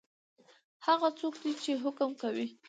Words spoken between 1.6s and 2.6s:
چی حکم کوي؟